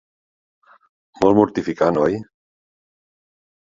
[1.21, 2.19] Molt mortificant, oi?